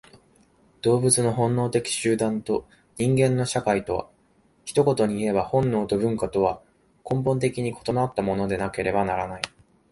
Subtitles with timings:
[0.81, 2.67] 動物の本能的集団と
[2.97, 4.09] 人間の社会とは、
[4.65, 6.59] 一言にいえば本能と文化とは
[7.07, 9.41] 根本的に異なったものでなければならない。